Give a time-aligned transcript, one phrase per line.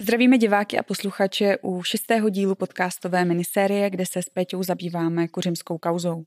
[0.00, 5.78] Zdravíme diváky a posluchače u šestého dílu podcastové minisérie, kde se s Péťou zabýváme kuřimskou
[5.78, 6.24] kauzou.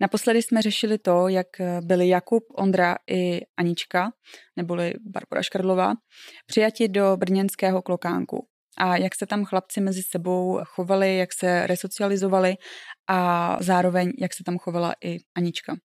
[0.00, 1.46] Naposledy jsme řešili to, jak
[1.80, 4.12] byli Jakub, Ondra i Anička,
[4.56, 5.92] neboli Barbara Škrdlová,
[6.46, 8.46] přijati do brněnského klokánku
[8.78, 12.54] a jak se tam chlapci mezi sebou chovali, jak se resocializovali
[13.08, 15.76] a zároveň jak se tam chovala i Anička.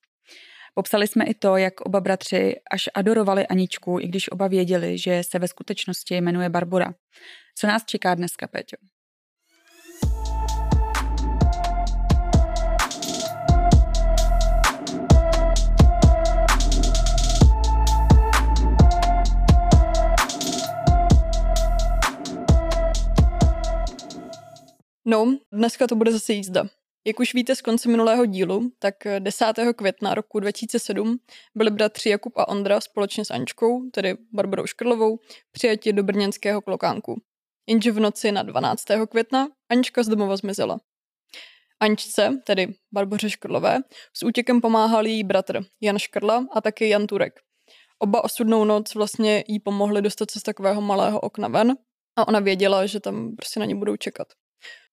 [0.78, 5.24] Popsali jsme i to, jak oba bratři až adorovali Aničku, i když oba věděli, že
[5.24, 6.94] se ve skutečnosti jmenuje Barbora.
[7.58, 8.78] Co nás čeká dneska, Péťo?
[25.06, 26.66] No, dneska to bude zase jízda.
[27.08, 29.46] Jak už víte z konce minulého dílu, tak 10.
[29.76, 31.20] května roku 2007
[31.56, 35.20] byli bratři Jakub a Ondra společně s Ančkou, tedy Barbarou Škrlovou,
[35.52, 37.22] přijati do brněnského klokánku.
[37.70, 38.84] Jenže v noci na 12.
[39.10, 40.80] května Ančka z domova zmizela.
[41.80, 43.80] Ančce, tedy Barboře Škrlové,
[44.14, 47.40] s útěkem pomáhal její bratr Jan Škrla a taky Jan Turek.
[48.00, 51.76] Oba osudnou noc vlastně jí pomohli dostat se z takového malého okna ven
[52.16, 54.28] a ona věděla, že tam prostě na ně budou čekat.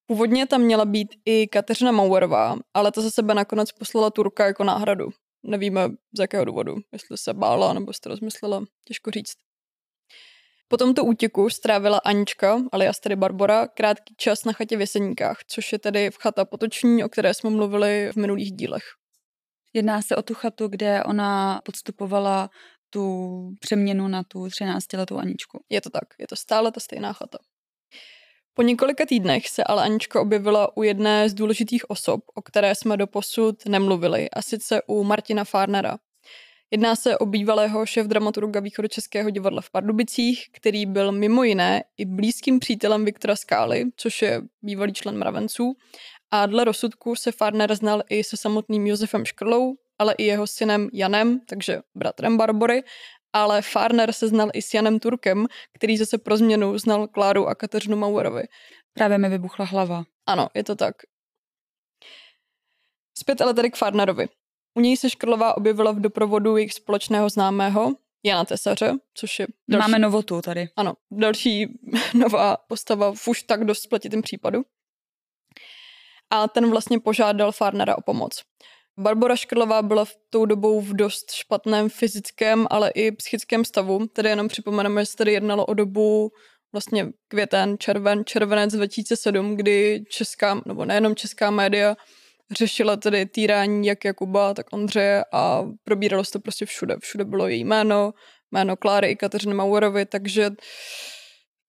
[0.07, 4.65] Původně tam měla být i Kateřina Mauerová, ale ta za sebe nakonec poslala Turka jako
[4.65, 5.09] náhradu.
[5.43, 9.35] Nevíme z jakého důvodu, jestli se bála nebo se to rozmyslela, těžko říct.
[10.69, 15.73] Po tomto útěku strávila Anička, alias tedy Barbora, krátký čas na chatě v Jeseníkách, což
[15.73, 18.85] je tedy v chata Potoční, o které jsme mluvili v minulých dílech.
[19.73, 22.51] Jedná se o tu chatu, kde ona podstupovala
[22.91, 25.65] tu přeměnu na tu 13-letou Aničku.
[25.71, 27.39] Je to tak, je to stále ta stejná chata.
[28.55, 32.97] Po několika týdnech se ale Anička objevila u jedné z důležitých osob, o které jsme
[32.97, 35.99] doposud nemluvili, a sice u Martina Farnera.
[36.71, 42.05] Jedná se o bývalého šéf dramaturga Východočeského divadla v Pardubicích, který byl mimo jiné i
[42.05, 45.73] blízkým přítelem Viktora Skály, což je bývalý člen mravenců.
[46.31, 50.89] A dle rozsudku se Farner znal i se samotným Josefem Škrlou, ale i jeho synem
[50.93, 52.83] Janem, takže bratrem Barbory,
[53.33, 57.55] ale Farner se znal i s Janem Turkem, který zase pro změnu znal Kláru a
[57.55, 58.43] Kateřinu Mauerovi.
[58.93, 60.05] Právě mi vybuchla hlava.
[60.27, 60.97] Ano, je to tak.
[63.19, 64.29] Zpět ale tady k Farnerovi.
[64.75, 67.93] U něj se Škrlová objevila v doprovodu jejich společného známého,
[68.25, 69.83] Jana Tesaře, což je další...
[69.83, 70.69] Máme novotu tady.
[70.77, 71.79] Ano, další
[72.15, 74.63] nová postava v už tak dost spletitém případu.
[76.31, 78.43] A ten vlastně požádal Farnera o pomoc.
[78.99, 84.07] Barbara Škrlová byla v tou dobou v dost špatném fyzickém, ale i psychickém stavu.
[84.07, 86.33] Tedy jenom připomeneme, že se tady jednalo o dobu
[86.73, 91.97] vlastně květen, červen, červenec 2007, kdy česká, nebo nejenom česká média,
[92.51, 96.97] řešila tedy týrání jak Jakuba, tak Ondřeje a probíralo se to prostě všude.
[97.01, 98.13] Všude bylo její jméno,
[98.53, 100.51] jméno Kláry i Kateřiny Mauerovi, takže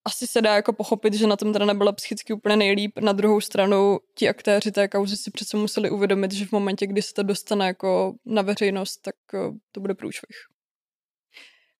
[0.06, 3.00] asi se dá jako pochopit, že na tom teda nebyla psychicky úplně nejlíp.
[3.00, 7.02] Na druhou stranu ti aktéři té kauzy si přece museli uvědomit, že v momentě, kdy
[7.02, 10.38] se to dostane jako na veřejnost, tak eh, to bude průšvih.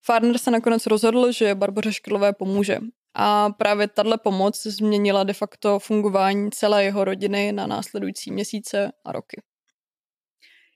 [0.06, 2.78] Farner se nakonec rozhodl, že Barboře Škrlové pomůže.
[3.14, 9.12] A právě tahle pomoc změnila de facto fungování celé jeho rodiny na následující měsíce a
[9.12, 9.42] roky.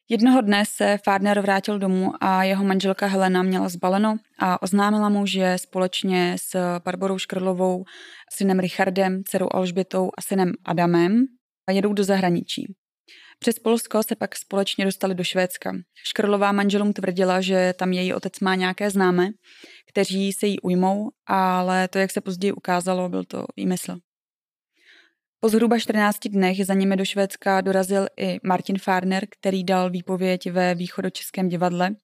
[0.09, 5.25] Jednoho dne se Farner vrátil domů a jeho manželka Helena měla zbaleno a oznámila mu,
[5.25, 7.83] že společně s Barborou Škrlovou,
[8.33, 11.25] synem Richardem, dcerou Alžbětou a synem Adamem
[11.71, 12.73] jedou do zahraničí.
[13.39, 15.71] Přes Polsko se pak společně dostali do Švédska.
[16.03, 19.29] Škrlová manželům tvrdila, že tam její otec má nějaké známé,
[19.89, 23.97] kteří se jí ujmou, ale to, jak se později ukázalo, byl to výmysl.
[25.47, 30.51] Po zhruba 14 dnech za nimi do Švédska dorazil i Martin Farner, který dal výpověď
[30.51, 31.95] ve východočeském divadle,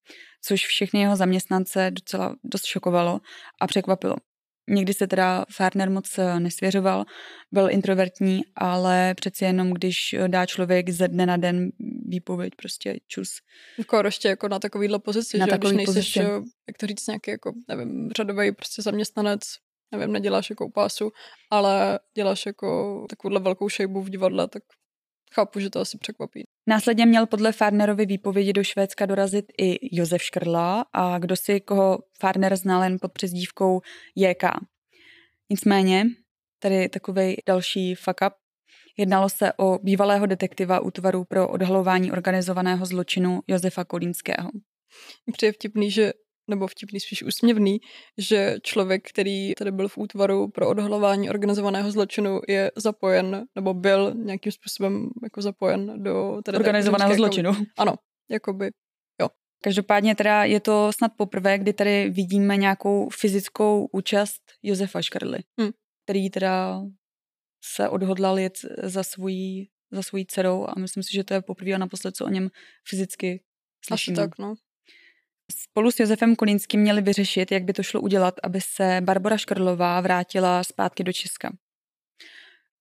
[0.41, 3.19] což všechny jeho zaměstnance docela dost šokovalo
[3.61, 4.15] a překvapilo.
[4.69, 7.05] Nikdy se teda Farner moc nesvěřoval,
[7.51, 11.69] byl introvertní, ale přeci jenom, když dá člověk ze dne na den
[12.05, 13.29] výpověď, prostě čus.
[13.77, 16.19] Jako ještě jako na takovýhle pozici, na že když nejseš, pozici.
[16.67, 19.41] jak to říct, nějaký jako, nevím, řadový prostě zaměstnanec
[19.93, 21.11] nevím, neděláš jako pásu,
[21.49, 24.63] ale děláš jako takovouhle velkou šejbu v divadle, tak
[25.33, 26.43] chápu, že to asi překvapí.
[26.67, 31.99] Následně měl podle Farnerovy výpovědi do Švédska dorazit i Josef Škrla a kdo si koho
[32.19, 33.81] Farner znal jen pod přezdívkou
[34.15, 34.43] JK.
[35.49, 36.05] Nicméně,
[36.59, 38.33] tady takový další fuck up,
[38.97, 44.49] Jednalo se o bývalého detektiva útvaru pro odhalování organizovaného zločinu Josefa Kolínského.
[45.33, 46.13] Přijde vtipný, že
[46.47, 47.79] nebo vtipný, spíš úsměvný,
[48.17, 54.13] že člověk, který tady byl v útvaru pro odhalování organizovaného zločinu, je zapojen, nebo byl
[54.15, 57.51] nějakým způsobem jako zapojen do tady organizovaného zločinu.
[57.77, 57.95] Ano,
[58.31, 58.71] jakoby,
[59.21, 59.27] jo.
[59.63, 65.71] Každopádně teda je to snad poprvé, kdy tady vidíme nějakou fyzickou účast Josefa Škrly, hmm.
[66.05, 66.81] který teda
[67.63, 68.53] se odhodlal jet
[68.83, 72.25] za svojí, za svojí dcerou a myslím si, že to je poprvé a naposled, co
[72.25, 72.49] o něm
[72.89, 73.43] fyzicky
[73.85, 74.15] slyšíme.
[74.15, 74.53] Asi tak, no.
[75.57, 80.01] Spolu s Josefem Kolínským měli vyřešit, jak by to šlo udělat, aby se Barbara Škrlová
[80.01, 81.51] vrátila zpátky do Česka.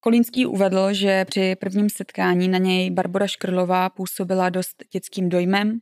[0.01, 5.79] Kolínský uvedl, že při prvním setkání na něj Barbara Škrlová působila dost dětským dojmem,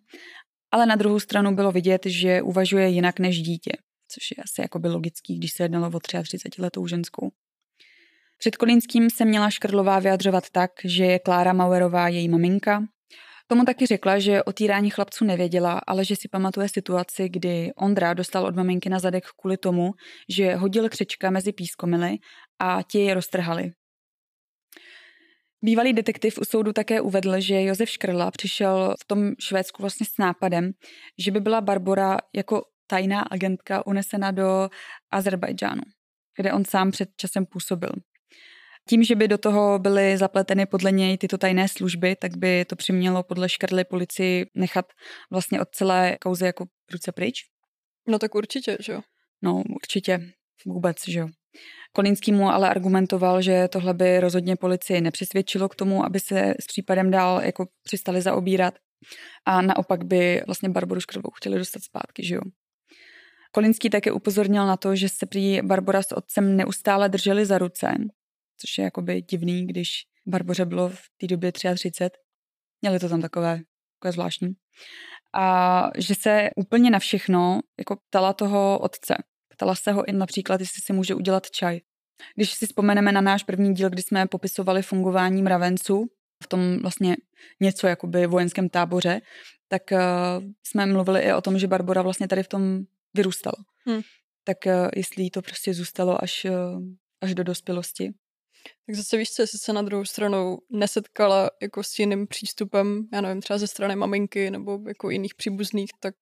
[0.73, 3.73] ale na druhou stranu bylo vidět, že uvažuje jinak než dítě,
[4.09, 7.31] což je asi jako by logický, když se jednalo o 33 letou ženskou.
[8.39, 12.87] Před Kolínským se měla Škrlová vyjadřovat tak, že je Klára Mauerová její maminka.
[13.50, 18.14] Tomu taky řekla, že o týrání chlapců nevěděla, ale že si pamatuje situaci, kdy Ondra
[18.14, 19.93] dostal od maminky na zadek kvůli tomu,
[20.29, 22.17] že hodil křečka mezi pískomily
[22.58, 23.73] a ti je roztrhali.
[25.62, 30.19] Bývalý detektiv u soudu také uvedl, že Josef Škrla přišel v tom Švédsku vlastně s
[30.19, 30.70] nápadem,
[31.19, 34.69] že by byla Barbora jako tajná agentka unesena do
[35.11, 35.82] Azerbajdžánu,
[36.37, 37.91] kde on sám před časem působil.
[38.91, 42.77] Tím, že by do toho byly zapleteny podle něj tyto tajné služby, tak by to
[42.77, 44.87] přimělo podle Škrly policii nechat
[45.31, 47.45] vlastně od celé kauzy jako ruce pryč.
[48.09, 49.01] No tak určitě, že jo?
[49.43, 50.21] No určitě
[50.67, 51.29] vůbec, že jo.
[51.93, 56.67] Kolínský mu ale argumentoval, že tohle by rozhodně policii nepřisvědčilo k tomu, aby se s
[56.67, 58.75] případem dál jako přistali zaobírat
[59.47, 62.41] a naopak by vlastně Barboru Škrlovou chtěli dostat zpátky, že jo.
[63.53, 67.95] Kolínský také upozornil na to, že se prý Barbora s otcem neustále drželi za ruce,
[68.61, 69.89] což je jakoby divný, když
[70.27, 71.91] Barboře bylo v té době 33.
[72.83, 73.61] Měli to tam takové,
[73.99, 74.53] takové zvláštní.
[75.35, 79.15] A že se úplně na všechno jako ptala toho otce.
[79.49, 81.81] Ptala se ho i například, jestli si může udělat čaj.
[82.37, 86.07] Když si vzpomeneme na náš první díl, kdy jsme popisovali fungování mravenců,
[86.45, 87.17] v tom vlastně
[87.61, 89.21] něco jakoby vojenském táboře,
[89.69, 89.99] tak uh,
[90.67, 92.81] jsme mluvili i o tom, že Barbora vlastně tady v tom
[93.15, 93.57] vyrůstala.
[93.87, 94.01] Hmm.
[94.45, 96.83] Tak uh, jestli jí to prostě zůstalo až, uh,
[97.21, 98.12] až do dospělosti.
[98.87, 103.21] Tak zase víš co, jestli se na druhou stranu nesetkala jako s jiným přístupem, já
[103.21, 106.15] nevím, třeba ze strany maminky nebo jako jiných příbuzných, tak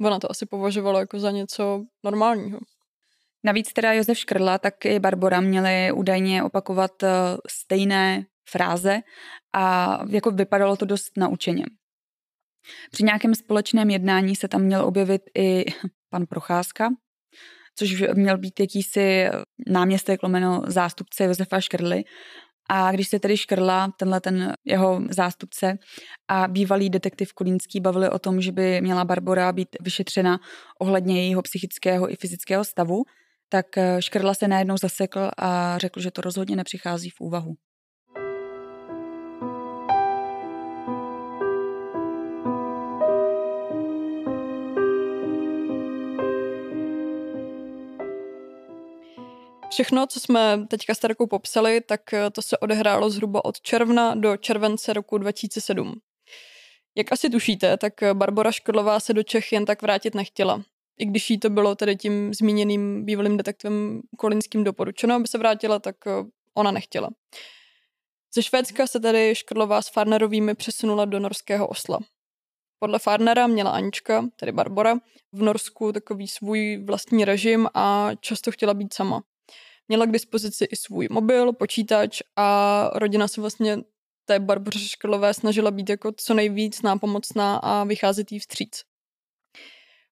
[0.00, 2.58] Ona to asi považovala jako za něco normálního.
[3.44, 7.08] Navíc teda Josef Škrla, tak i Barbora měli údajně opakovat eh,
[7.48, 9.00] stejné fráze
[9.52, 11.64] a jako vypadalo to dost naučeně.
[12.90, 15.64] Při nějakém společném jednání se tam měl objevit i
[16.10, 16.88] pan Procházka,
[17.76, 19.28] což měl být jakýsi
[19.66, 22.04] náměstek lomeno zástupce Josefa Škrly
[22.68, 25.78] a když se tedy škrla tenhle ten jeho zástupce
[26.28, 30.38] a bývalý detektiv Kolínský bavili o tom, že by měla Barbora být vyšetřena
[30.80, 33.02] ohledně jejího psychického i fyzického stavu,
[33.48, 37.54] tak eh, škrla se najednou zasekl a řekl, že to rozhodně nepřichází v úvahu.
[49.76, 54.14] Všechno, co jsme teďka s Terkou popsali, tak eh, to se odehrálo zhruba od června
[54.14, 55.94] do července roku 2007.
[56.94, 60.62] Jak asi tušíte, tak eh, Barbara Škodlová se do Čech jen tak vrátit nechtěla.
[60.98, 65.78] I když jí to bylo tedy tím zmíněným bývalým detektivem Kolinským doporučeno, aby se vrátila,
[65.78, 66.10] tak eh,
[66.54, 67.08] ona nechtěla.
[68.34, 71.98] Ze Švédska se tedy Škodlová s Farnerovými přesunula do norského Osla.
[72.78, 74.98] Podle Farnera měla Anička, tedy Barbara,
[75.32, 79.22] v Norsku takový svůj vlastní režim a často chtěla být sama.
[79.88, 83.78] Měla k dispozici i svůj mobil, počítač a rodina se vlastně
[84.24, 88.82] té Barboře Škrlové snažila být jako co nejvíc nápomocná a vycházet jí vstříc.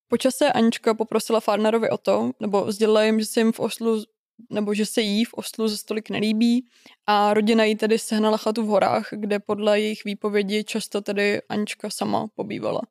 [0.07, 4.03] Po čase Anička poprosila Farnerovi o to, nebo sdělila jim, že se jim v Oslu
[4.49, 6.67] nebo že se jí v Oslu ze stolik nelíbí
[7.07, 11.89] a rodina jí tedy sehnala chatu v horách, kde podle jejich výpovědi často tedy Anička
[11.89, 12.81] sama pobývala.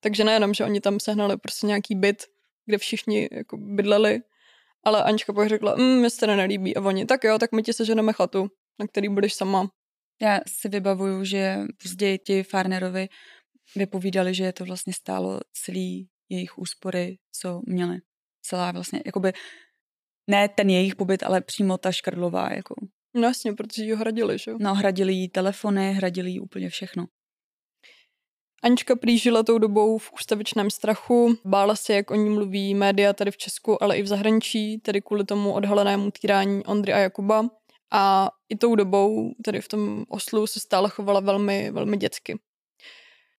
[0.00, 2.22] Takže nejenom, že oni tam sehnali prostě nějaký byt,
[2.66, 4.20] kde všichni jako bydleli,
[4.84, 6.76] ale Anička pak řekla, mm, mě se to nelíbí.
[6.76, 8.48] A oni, tak jo, tak my ti seženeme chatu,
[8.80, 9.68] na který budeš sama.
[10.22, 13.08] Já si vybavuju, že později ti Farnerovi
[13.76, 17.98] vypovídali, že to vlastně stálo celý jejich úspory, co měli.
[18.42, 19.32] Celá vlastně, jakoby,
[20.30, 22.74] ne ten jejich pobyt, ale přímo ta Škrdlová, jako.
[23.14, 24.56] No jasně, protože ji hradili, že jo?
[24.60, 27.06] No, hradili jí telefony, hradili jí úplně všechno.
[28.62, 33.30] Anička prý tou dobou v ústavičném strachu, bála se, jak o ní mluví média tady
[33.30, 37.48] v Česku, ale i v zahraničí, tedy kvůli tomu odhalenému týrání Ondry a Jakuba.
[37.90, 42.38] A i tou dobou, tedy v tom Oslu, se stále chovala velmi, velmi dětsky.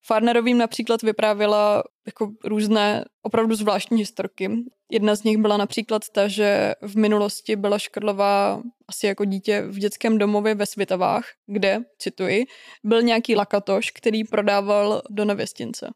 [0.05, 4.49] Farnerovým například vyprávěla jako různé opravdu zvláštní historky.
[4.91, 9.79] Jedna z nich byla například ta, že v minulosti byla Škrlová asi jako dítě v
[9.79, 12.45] dětském domově ve Svitavách, kde, cituji,
[12.83, 15.89] byl nějaký lakatoš, který prodával do nevěstince.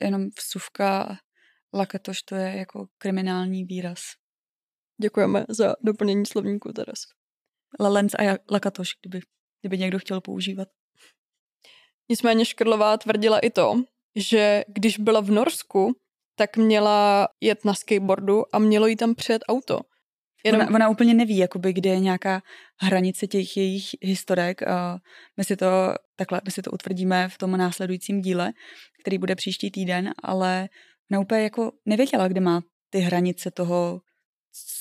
[0.00, 1.18] jenom vsuvka
[1.74, 4.00] lakatoš, to je jako kriminální výraz.
[5.02, 7.00] Děkujeme za doplnění slovníku, Teres.
[7.80, 9.20] Lalenc a lakatoš, kdyby,
[9.60, 10.68] kdyby někdo chtěl používat.
[12.10, 13.82] Nicméně Škrlová tvrdila i to,
[14.16, 15.92] že když byla v Norsku,
[16.36, 19.80] tak měla jet na skateboardu a mělo jí tam přijet auto.
[20.44, 20.60] Jenom...
[20.60, 22.42] Ona, ona úplně neví, jakoby, kde je nějaká
[22.80, 24.60] hranice těch jejich historek.
[25.36, 25.66] My si to
[26.16, 28.52] takhle, my si to utvrdíme v tom následujícím díle,
[29.00, 30.68] který bude příští týden, ale
[31.10, 34.00] ona úplně jako nevěděla, kde má ty hranice toho,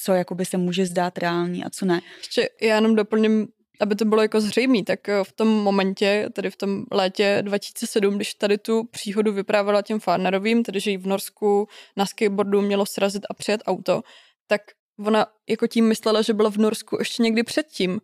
[0.04, 2.02] co jakoby se může zdát reální a co ne.
[2.18, 3.48] Ještě já jenom doplním
[3.82, 8.16] aby to bylo jako zřejmé, tak eh, v tom momentě, tedy v tom létě 2007,
[8.16, 11.68] když tady tu příhodu vyprávěla těm Farnerovým, tedy že jí v Norsku
[11.98, 14.02] na skateboardu mělo srazit a přijet auto,
[14.48, 14.62] tak
[15.06, 18.00] ona jako tím myslela, že byla v Norsku ještě někdy předtím.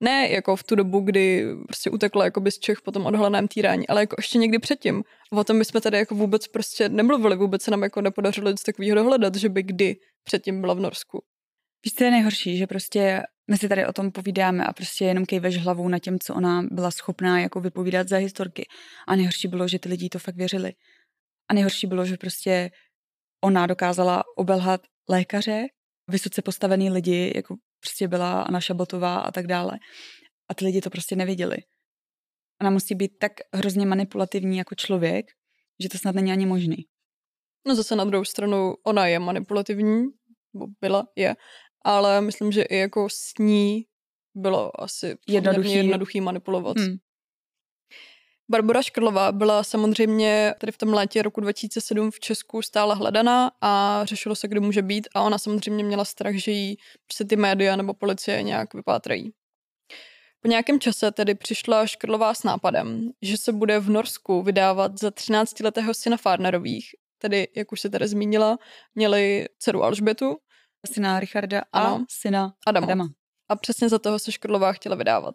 [0.00, 3.88] Ne jako v tu dobu, kdy prostě utekla jako z Čech po tom odhaleném týrání,
[3.88, 5.04] ale jako ještě někdy předtím.
[5.32, 8.62] O tom my jsme tady jako vůbec prostě nemluvili, vůbec se nám jako nepodařilo nic
[8.62, 11.22] takového dohledat, že by kdy předtím byla v Norsku.
[11.84, 15.26] Víš, co je nejhorší, že prostě my si tady o tom povídáme a prostě jenom
[15.26, 18.66] kejveš hlavou na těm, co ona byla schopná jako vypovídat za historky.
[19.06, 20.72] A nejhorší bylo, že ty lidi to fakt věřili.
[21.50, 22.70] A nejhorší bylo, že prostě
[23.44, 25.66] ona dokázala obelhat lékaře,
[26.10, 29.78] vysoce postavený lidi, jako prostě byla Anna Šabotová a tak dále.
[30.48, 31.56] A ty lidi to prostě nevěděli.
[32.60, 35.26] Ona musí být tak hrozně manipulativní jako člověk,
[35.82, 36.76] že to snad není ani možný.
[37.66, 40.04] No zase na druhou stranu, ona je manipulativní,
[40.80, 41.34] byla, je,
[41.82, 43.84] ale myslím, že i jako s ní
[44.34, 46.76] bylo asi jednoduchý, jednoduchý manipulovat.
[46.78, 46.96] Hmm.
[48.50, 54.04] Barbara Škrlová byla samozřejmě tady v tom létě roku 2007 v Česku stále hledaná a
[54.04, 56.76] řešilo se, kdo může být a ona samozřejmě měla strach, že jí
[57.12, 59.32] se ty média nebo policie nějak vypátrají.
[60.40, 65.08] Po nějakém čase tedy přišla Škrlová s nápadem, že se bude v Norsku vydávat za
[65.08, 68.58] 13-letého syna Farnerových, tedy, jak už se tady zmínila,
[68.94, 70.36] měli dceru Alžbetu
[70.86, 72.04] syna Richarda a ano.
[72.10, 72.86] syna Adama.
[72.86, 73.08] Adama.
[73.48, 75.34] A přesně za toho se Škrlová chtěla vydávat.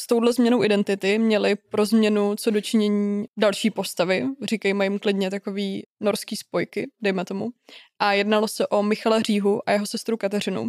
[0.00, 5.82] S touhle změnou identity měli pro změnu co dočinění další postavy, říkejme jim klidně takový
[6.00, 7.50] norský spojky, dejme tomu.
[7.98, 10.68] A jednalo se o Michala Říhu a jeho sestru Kateřinu.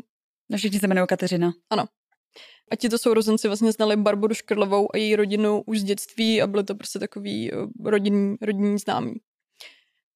[0.49, 1.53] No všichni se jmenují Kateřina.
[1.69, 1.85] Ano.
[2.71, 6.47] A ti to sourozenci vlastně znali Barboru Škrlovou a její rodinu už z dětství a
[6.47, 9.13] byly to prostě takový eh, rodinní, rodinní známí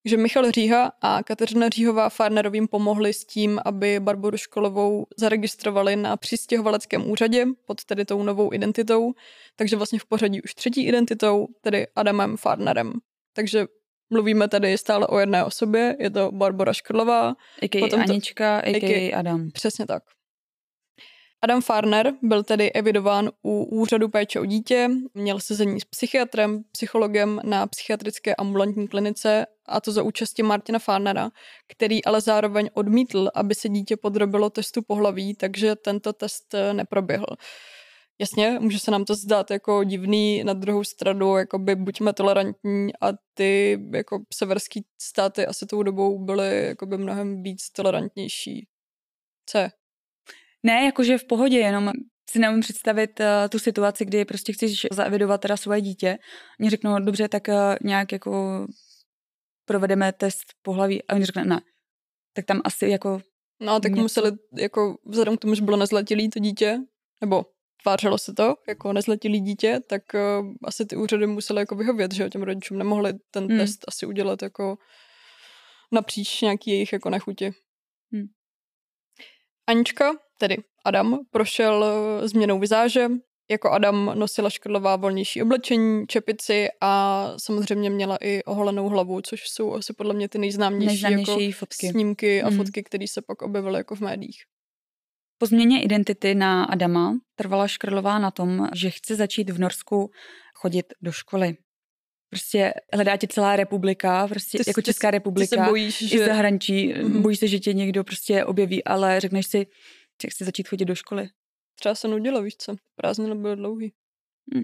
[0.05, 6.17] že Michal Říha a Kateřina Říhová Farnerovým pomohli s tím, aby Barboru Školovou zaregistrovali na
[6.17, 9.13] přistěhovaleckém úřadě pod tedy tou novou identitou,
[9.55, 12.93] takže vlastně v pořadí už třetí identitou, tedy Adamem Farnerem.
[13.33, 13.65] Takže
[14.09, 17.35] mluvíme tady stále o jedné osobě, je to Barbara Škrlová.
[17.61, 17.79] A.k.a.
[17.79, 19.17] Potom to, Anička, a.k.a.
[19.19, 19.51] Adam.
[19.51, 20.03] Přesně tak.
[21.41, 27.41] Adam Farner byl tedy evidován u úřadu péče o dítě, měl sezení s psychiatrem, psychologem
[27.43, 31.29] na psychiatrické ambulantní klinice a to za účasti Martina Farnera,
[31.67, 37.25] který ale zároveň odmítl, aby se dítě podrobilo testu pohlaví, takže tento test eh, neproběhl.
[38.21, 43.07] Jasně, může se nám to zdát jako divný, na druhou stranu, jakoby buďme tolerantní a
[43.33, 48.67] ty jako severský státy asi tou dobou byly jakoby mnohem víc tolerantnější.
[49.45, 49.57] Co
[50.63, 51.91] ne, jakože v pohodě, jenom
[52.29, 56.17] si neumím představit uh, tu situaci, kdy prostě chceš zaevidovat teda svoje dítě.
[56.59, 58.65] Oni řeknou, dobře, tak uh, nějak jako
[59.65, 61.61] provedeme test pohlaví a oni řekne, ne.
[62.33, 63.21] Tak tam asi jako...
[63.61, 64.01] No, tak něco...
[64.01, 66.77] museli, jako vzhledem k tomu, že bylo nezletilý to dítě,
[67.21, 67.45] nebo
[67.83, 72.29] tvářilo se to jako nezletilý dítě, tak uh, asi ty úřady musely jako vyhovět, že
[72.29, 73.57] těm rodičům nemohli ten hmm.
[73.57, 74.77] test asi udělat jako
[75.91, 77.51] napříč nějaký jejich jako nechuti.
[78.11, 78.25] Hmm.
[79.67, 83.07] Anička, tedy Adam, prošel eh, změnou vizáže.
[83.51, 89.73] Jako Adam nosila škrlová volnější oblečení, čepici a samozřejmě měla i oholenou hlavu, což jsou
[89.73, 91.89] asi podle mě ty nejznámější, nejznámější jako fotky.
[91.89, 92.57] snímky a mm.
[92.57, 94.41] fotky, které se pak objevily jako v médiích.
[95.37, 100.11] Po změně identity na Adama trvala Škrlová na tom, že chce začít v Norsku
[100.53, 101.57] chodit do školy.
[102.29, 106.15] Prostě hledá tě celá republika, prostě ty, jako Česká republika, ty se bojíš, že...
[106.15, 106.93] i zahraničí.
[106.93, 107.21] Mm-hmm.
[107.21, 109.67] Bojíš se, že tě někdo prostě objeví, ale řekneš si,
[110.21, 111.29] že chci začít chodit do školy.
[111.79, 113.93] Třeba se nudilo, víš co, prázdniny byly dlouhý.
[114.53, 114.63] Hmm.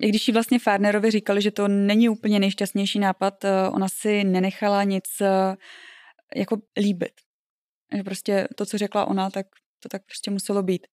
[0.00, 4.24] I když jí vlastně Farnerovi říkali, že to není úplně nejšťastnější nápad, eh, ona si
[4.24, 5.56] nenechala nic eh,
[6.36, 7.12] jako líbit.
[7.96, 9.46] Že prostě to, co řekla ona, tak
[9.82, 10.86] to tak prostě muselo být.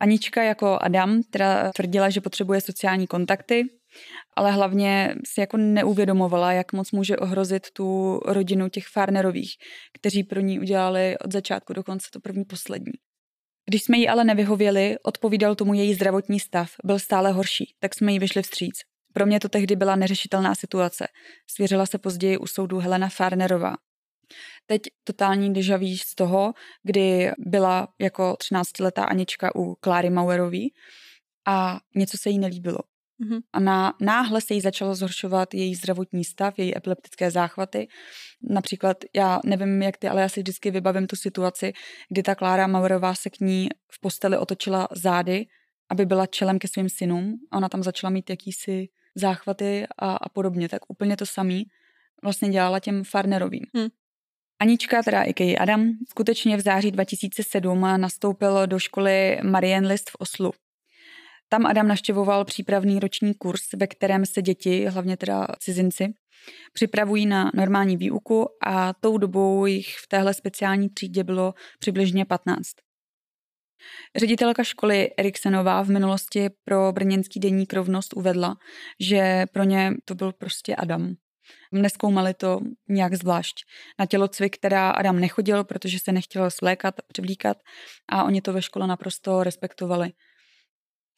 [0.00, 3.64] Anička jako Adam teda tvrdila, že potřebuje sociální kontakty,
[4.36, 9.52] ale hlavně si jako neuvědomovala, jak moc může ohrozit tu rodinu těch Farnerových,
[9.98, 12.92] kteří pro ní udělali od začátku do konce to první poslední.
[13.68, 18.12] Když jsme jí ale nevyhověli, odpovídal tomu její zdravotní stav, byl stále horší, tak jsme
[18.12, 18.74] jí vyšli vstříc.
[19.12, 21.08] Pro mě to tehdy byla neřešitelná situace.
[21.50, 23.74] Svěřila se později u soudu Helena Farnerová.
[24.66, 30.74] Teď totální dejaví z toho, kdy byla jako 13-letá Anička u Kláry Mauerový
[31.46, 32.78] a něco se jí nelíbilo.
[33.22, 33.40] Mm-hmm.
[33.52, 37.88] A na, náhle se jí začalo zhoršovat její zdravotní stav, její epileptické záchvaty.
[38.42, 41.72] Například, já nevím, jak ty, ale já si vždycky vybavím tu situaci,
[42.08, 45.46] kdy ta Klára Mauerová se k ní v posteli otočila zády,
[45.90, 50.28] aby byla čelem ke svým synům a ona tam začala mít jakýsi záchvaty a, a
[50.28, 50.68] podobně.
[50.68, 51.64] Tak úplně to samý
[52.22, 53.64] vlastně dělala těm Farnerovým.
[53.74, 53.88] Hmm.
[54.60, 60.52] Anička, teda i Adam, skutečně v září 2007 nastoupil do školy Marienlist v Oslu.
[61.52, 66.08] Tam Adam naštěvoval přípravný roční kurz, ve kterém se děti, hlavně teda cizinci,
[66.72, 72.66] připravují na normální výuku a tou dobou jich v téhle speciální třídě bylo přibližně 15.
[74.16, 78.56] Ředitelka školy Eriksenová v minulosti pro brněnský denník rovnost uvedla,
[79.00, 81.14] že pro ně to byl prostě Adam.
[81.72, 83.54] Neskoumali to nějak zvlášť.
[83.98, 87.56] Na tělocvik teda Adam nechodil, protože se nechtěl slékat, převlíkat
[88.08, 90.12] a oni to ve škole naprosto respektovali.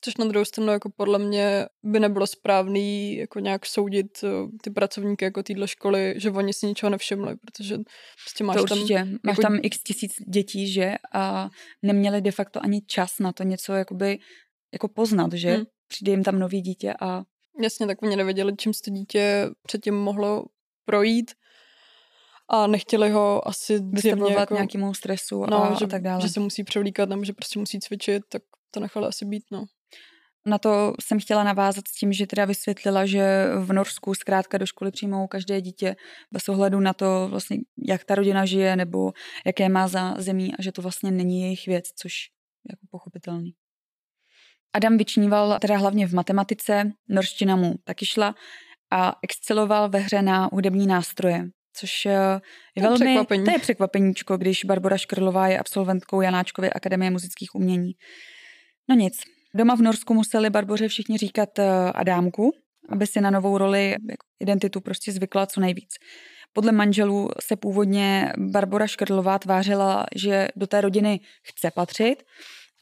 [0.04, 4.28] Což na druhou stranu jako podle mě by nebylo správný jako nějak soudit eh,
[4.62, 7.78] ty pracovníky jako téhle školy, že oni si ničeho nevšimli, protože
[8.25, 8.94] prostě máš to určitě.
[8.94, 9.08] tam...
[9.08, 9.42] Máš jako...
[9.42, 10.94] tam x tisíc dětí, že?
[11.12, 11.49] A
[11.82, 14.18] neměli de facto ani čas na to něco jakoby
[14.73, 15.54] jako poznat, že?
[15.54, 15.64] Hmm.
[15.88, 17.23] Přijde jim tam nový dítě a...
[17.62, 20.44] Jasně, tak oni nevěděli, čím to dítě předtím mohlo
[20.84, 21.30] projít
[22.49, 26.23] a nechtěli ho asi vystavovat jako, nějakému stresu no, a, že, a tak dále.
[26.23, 29.64] že se musí převlíkat nebo že prostě musí cvičit, tak to nechali asi být, no.
[30.47, 34.67] Na to jsem chtěla navázat s tím, že teda vysvětlila, že v Norsku zkrátka do
[34.67, 35.97] školy přijmou každé dítě
[36.33, 37.59] bez ohledu na to, vlastně,
[37.89, 39.13] jak ta rodina žije nebo
[39.47, 42.13] jaké má za zemí a že to vlastně není jejich věc, což
[42.69, 43.55] je jako pochopitelný.
[44.73, 48.35] Adam vyčníval teda hlavně v matematice, norština mu taky šla
[48.91, 51.45] a exceloval ve hře na hudební nástroje,
[51.77, 52.41] což eh,
[52.77, 52.97] je to velmi...
[52.97, 53.45] Překvapení.
[53.45, 57.93] To je překvapeníčko, když Barbara Škrlová je absolventkou Janáčkovy akademie muzických umění.
[58.89, 59.21] No nic,
[59.54, 62.52] Doma v Norsku museli Barboře všichni říkat eh, Adámku,
[62.88, 65.95] aby si na novou roli jako identitu prostě zvykla co nejvíc.
[66.52, 72.23] Podle manželů se původně Barbara Škrlová tvářila, že do té rodiny chce patřit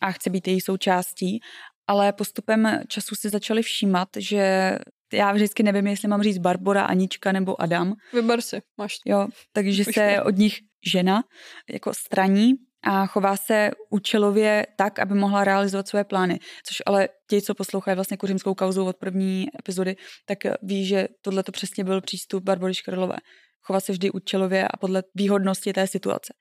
[0.01, 1.41] a chce být její součástí,
[1.87, 4.79] ale postupem času si začali všímat, že
[5.13, 7.95] já vždycky nevím, jestli mám říct Barbora, Anička nebo Adam.
[8.13, 8.95] Vyber si, máš.
[9.07, 10.59] Jo, takže se od nich
[10.93, 11.25] žena
[11.69, 12.55] jako straní
[12.85, 16.39] a chová se účelově tak, aby mohla realizovat své plány.
[16.67, 21.43] Což ale ti, co poslouchají vlastně kuřimskou kauzu od první epizody, tak ví, že tohle
[21.43, 23.17] to přesně byl přístup Barbory Škrlové.
[23.63, 26.33] Chovat se vždy účelově a podle výhodnosti té situace.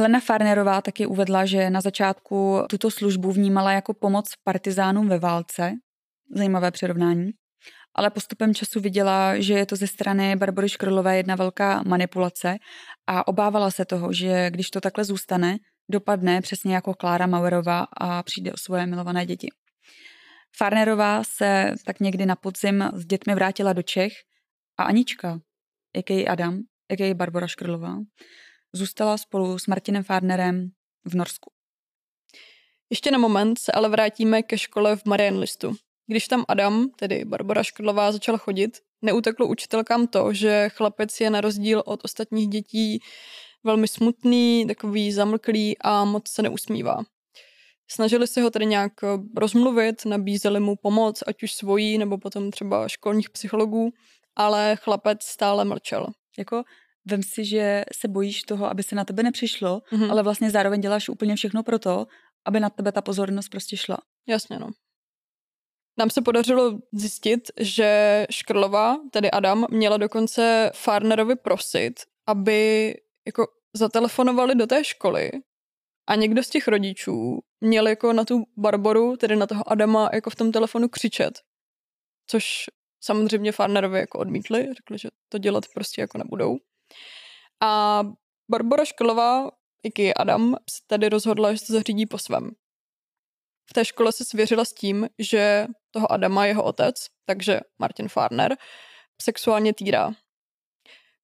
[0.00, 5.72] Helena Farnerová taky uvedla, že na začátku tuto službu vnímala jako pomoc partizánům ve válce.
[6.36, 7.30] Zajímavé přirovnání.
[7.94, 12.56] Ale postupem času viděla, že je to ze strany Barbory Škrlové jedna velká manipulace
[13.06, 15.56] a obávala se toho, že když to takhle zůstane,
[15.90, 19.48] dopadne přesně jako Klára Mauerová a přijde o svoje milované děti.
[20.56, 24.12] Farnerová se tak někdy na podzim s dětmi vrátila do Čech
[24.78, 25.38] a Anička,
[25.96, 26.58] jaký Adam,
[26.90, 27.96] jaký Barbara Škrlová,
[28.72, 30.70] zůstala spolu s Martinem Farnerem
[31.04, 31.50] v Norsku.
[32.90, 35.74] Ještě na moment se ale vrátíme ke škole v Marienlistu.
[36.06, 41.40] Když tam Adam, tedy Barbara Škrlová, začal chodit, neuteklo učitelkám to, že chlapec je na
[41.40, 43.00] rozdíl od ostatních dětí
[43.64, 47.02] velmi smutný, takový zamlklý a moc se neusmívá.
[47.90, 48.92] Snažili se ho tedy nějak
[49.36, 53.90] rozmluvit, nabízeli mu pomoc, ať už svojí, nebo potom třeba školních psychologů,
[54.36, 56.06] ale chlapec stále mlčel.
[56.38, 56.62] Jako
[57.06, 60.10] vem si, že se bojíš toho, aby se na tebe nepřišlo, mm-hmm.
[60.10, 62.06] ale vlastně zároveň děláš úplně všechno pro to,
[62.44, 63.98] aby na tebe ta pozornost prostě šla.
[64.28, 64.70] Jasně, no.
[65.98, 72.94] Nám se podařilo zjistit, že Škrlova, tedy Adam, měla dokonce Farnerovi prosit, aby
[73.26, 75.30] jako zatelefonovali do té školy
[76.06, 80.30] a někdo z těch rodičů měl jako na tu Barboru, tedy na toho Adama, jako
[80.30, 81.38] v tom telefonu křičet.
[82.26, 82.64] Což
[83.00, 86.58] samozřejmě Farnerovi jako odmítli, řekli, že to dělat prostě jako nebudou.
[87.62, 88.02] A
[88.50, 89.50] Barbara Školová,
[89.98, 92.50] i Adam, se tady rozhodla, že se zařídí po svém.
[93.70, 96.94] V té škole se svěřila s tím, že toho Adama, jeho otec,
[97.26, 98.56] takže Martin Farner,
[99.22, 100.12] sexuálně týrá.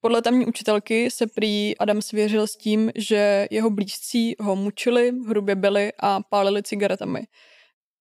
[0.01, 5.55] Podle tamní učitelky se prý Adam svěřil s tím, že jeho blízcí ho mučili, hrubě
[5.55, 7.21] byli a pálili cigaretami.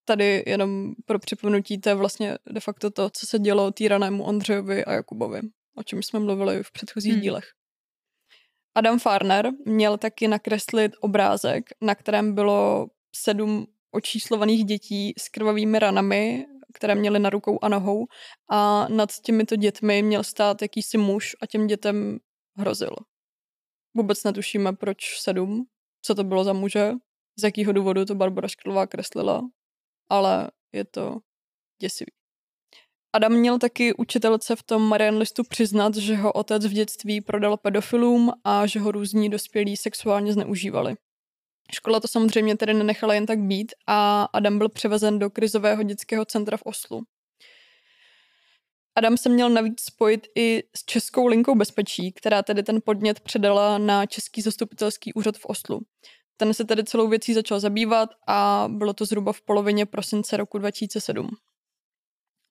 [0.04, 4.84] Tady jenom pro připomenutí, to je vlastně de facto to, co se dělo týranému Ondřejovi
[4.84, 5.40] a Jakubovi,
[5.76, 7.20] o čem jsme mluvili v předchozích hmm.
[7.20, 7.55] dílech.
[8.76, 12.86] Adam Farner měl taky nakreslit obrázek, na kterém bylo
[13.16, 18.06] sedm očíslovaných dětí s krvavými ranami, které měly na rukou a nohou
[18.50, 22.18] a nad těmito dětmi měl stát jakýsi muž a těm dětem
[22.56, 22.90] hrozil.
[23.94, 25.64] Vůbec netušíme, proč sedm,
[26.02, 26.92] co to bylo za muže,
[27.38, 29.42] z jakého důvodu to Barbara Škrlová kreslila,
[30.08, 31.16] ale je to
[31.80, 32.12] děsivý.
[33.16, 37.56] Adam měl taky učitelce v tom Marian listu přiznat, že ho otec v dětství prodal
[37.56, 40.94] pedofilům a že ho různí dospělí sexuálně zneužívali.
[41.74, 46.24] Škola to samozřejmě tedy nenechala jen tak být a Adam byl převezen do krizového dětského
[46.24, 47.02] centra v Oslu.
[48.96, 53.78] Adam se měl navíc spojit i s Českou linkou bezpečí, která tedy ten podnět předala
[53.78, 55.80] na Český zastupitelský úřad v Oslu.
[56.36, 60.58] Ten se tedy celou věcí začal zabývat a bylo to zhruba v polovině prosince roku
[60.58, 61.28] 2007.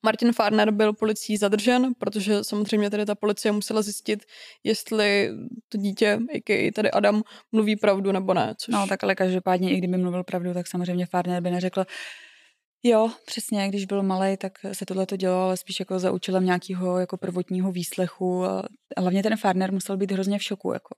[0.05, 4.23] Martin Farner byl policií zadržen, protože samozřejmě tady ta policie musela zjistit,
[4.63, 5.29] jestli
[5.69, 8.53] to dítě, i tady Adam, mluví pravdu nebo ne.
[8.57, 8.73] Což...
[8.73, 11.85] No tak ale každopádně, i kdyby mluvil pravdu, tak samozřejmě Farner by neřekl,
[12.87, 16.45] Jo, přesně, když byl malý, tak se tohle to dělalo, ale spíš jako za účelem
[16.45, 18.45] nějakého jako prvotního výslechu.
[18.45, 18.63] A
[18.97, 20.73] hlavně ten Farner musel být hrozně v šoku.
[20.73, 20.95] Jako.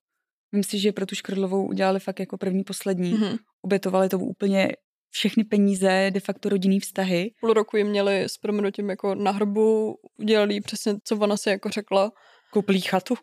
[0.56, 3.14] Myslím si, že pro tu Škrlovou udělali fakt jako první, poslední.
[3.14, 3.38] Mm-hmm.
[3.62, 4.72] Obětovali to úplně
[5.10, 7.32] všechny peníze, de facto rodinný vztahy.
[7.40, 11.70] Půl roku jim měli s proměnutím jako na hrbu, udělali přesně, co ona si jako
[11.70, 12.12] řekla.
[12.52, 13.16] Koupili chatu.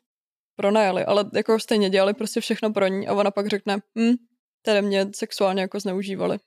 [0.57, 4.15] Pronajali, ale jako stejně dělali prostě všechno pro ní a ona pak řekne, hm,
[4.63, 6.39] tady mě sexuálně jako zneužívali.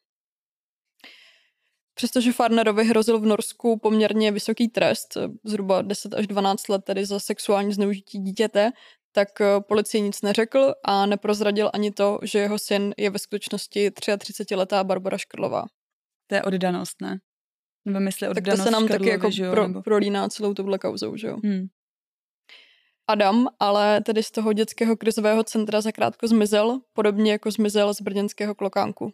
[1.93, 7.19] Přestože Farnerovi hrozil v Norsku poměrně vysoký trest, zhruba 10 až 12 let tedy za
[7.19, 8.71] sexuální zneužití dítěte,
[9.17, 13.89] tak eh, policii nic neřekl a neprozradil ani to, že jeho syn je ve skutečnosti
[13.89, 15.65] 33-letá Barbara Škrlová.
[16.27, 17.19] To je oddanost, ne?
[17.85, 19.81] Nebo mysli oddanost Tak to se nám Škrlovi, taky jako jo, pro, nebo...
[19.81, 21.37] prolíná celou touhle kauzou, že jo?
[21.43, 21.67] Hmm.
[23.07, 28.55] Adam ale tedy z toho dětského krizového centra zakrátko zmizel, podobně jako zmizel z brněnského
[28.55, 29.11] klokánku.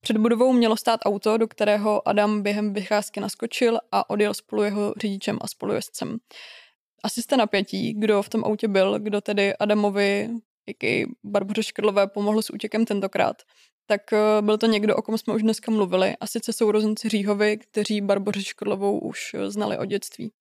[0.00, 4.94] Před budovou mělo stát auto, do kterého Adam během vycházky naskočil a odjel spolu jeho
[5.00, 6.16] řidičem a spolujezdcem
[7.04, 10.30] asi jste napětí, kdo v tom autě byl, kdo tedy Adamovi,
[10.82, 13.42] i Barboře Škrlové pomohl s útěkem tentokrát,
[13.86, 17.58] tak eh, byl to někdo, o kom jsme už dneska mluvili, a sice sourozenci Říhovi,
[17.58, 20.32] kteří Barboře Škrlovou už eh, znali od dětství.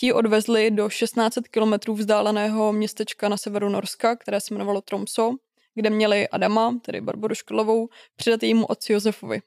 [0.00, 5.34] Ti odvezli do 16 kilometrů vzdáleného městečka na severu Norska, které se jmenovalo Tromso,
[5.74, 9.40] kde měli Adama, tedy Barboru Škrlovou, přidat jejímu otci Josefovi.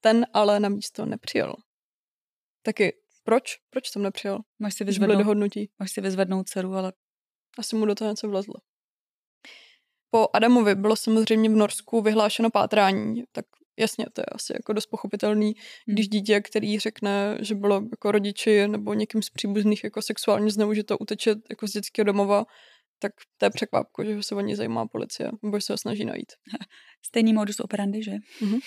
[0.00, 1.54] Ten ale na místo nepřijel.
[2.62, 2.92] Taky
[3.28, 3.42] proč?
[3.70, 4.38] Proč jsem nepřijel?
[4.58, 5.70] Máš si vyzvednout, dohodnutí.
[5.78, 6.92] Máš si vyzvednout dceru, ale...
[7.58, 8.54] Asi mu do toho něco vlezlo.
[10.10, 13.44] Po Adamovi bylo samozřejmě v Norsku vyhlášeno pátrání, tak
[13.78, 15.94] jasně, to je asi jako dost pochopitelný, hmm.
[15.94, 20.98] když dítě, který řekne, že bylo jako rodiči nebo někým z příbuzných jako sexuálně zneužito
[20.98, 22.44] uteče jako z dětského domova,
[22.98, 26.32] tak to je překvapko, že se o ní zajímá policie, nebo se ho snaží najít.
[27.06, 28.12] Stejný modus operandi, že?
[28.12, 28.58] Mm-hmm.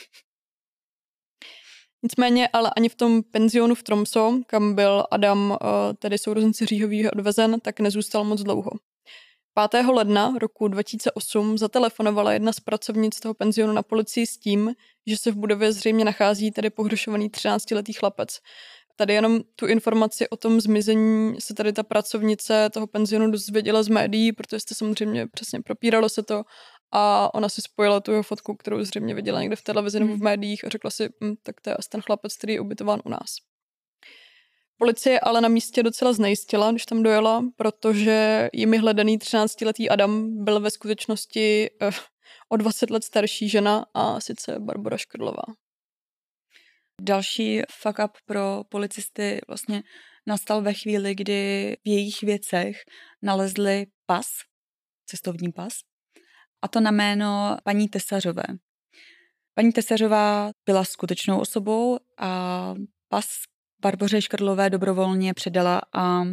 [2.03, 7.09] Nicméně ale ani v tom penzionu v Tromso, kam byl Adam, eh, tedy sourozenci Říhový,
[7.09, 8.71] odvezen, tak nezůstal moc dlouho.
[9.69, 9.91] 5.
[9.91, 14.73] ledna roku 2008 zatelefonovala jedna z pracovnic toho penzionu na policii s tím,
[15.07, 18.39] že se v budově zřejmě nachází tedy pohřešovaný 13-letý chlapec.
[18.95, 23.87] Tady jenom tu informaci o tom zmizení se tady ta pracovnice toho penzionu dozvěděla z
[23.87, 26.43] médií, protože jste samozřejmě přesně propíralo se to
[26.91, 30.15] a ona si spojila tu jeho fotku, kterou zřejmě viděla někde v televizi nebo v
[30.15, 30.23] hmm.
[30.23, 33.09] médiích a řekla si, hm, tak to je asi ten chlapec, který je ubytován u
[33.09, 33.35] nás.
[34.77, 40.59] Policie ale na místě docela znejistila, když tam dojela, protože jimi hledaný 13-letý Adam byl
[40.59, 41.91] ve skutečnosti eh,
[42.49, 45.43] o 20 let starší žena a sice Barbara Škodlová.
[47.01, 49.83] Další fuck up pro policisty vlastně
[50.27, 52.77] nastal ve chvíli, kdy v jejich věcech
[53.21, 54.27] nalezli pas,
[55.05, 55.73] cestovní pas,
[56.61, 58.43] a to na jméno paní Tesařové.
[59.53, 62.73] Paní Tesařová byla skutečnou osobou a
[63.09, 63.27] pas
[63.81, 66.23] Barboře Škrlové dobrovolně předala a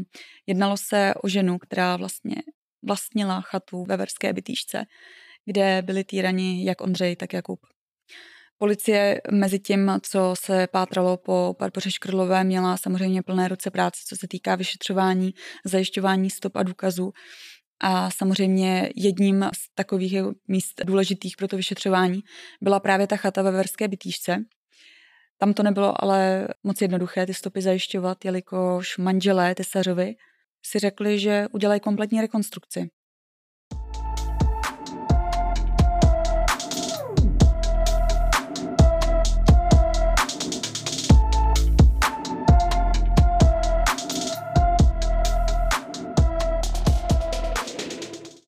[0.46, 2.36] jednalo se o ženu, která vlastně
[2.82, 4.84] vlastnila chatu ve Verské bytýšce,
[5.44, 7.60] kde byli týrani jak Ondřej, tak Jakub.
[8.58, 14.16] Policie mezi tím, co se pátralo po Barboře Škrlové, měla samozřejmě plné ruce práce, co
[14.16, 17.12] se týká vyšetřování, zajišťování stop a důkazů.
[17.80, 20.14] A samozřejmě jedním z takových
[20.48, 22.20] míst důležitých pro to vyšetřování
[22.60, 24.44] byla právě ta chata ve Verské bytýšce.
[25.38, 30.14] Tam to nebylo ale moc jednoduché ty stopy zajišťovat, jelikož manželé Tesařovi
[30.62, 32.90] si řekli, že udělají kompletní rekonstrukci.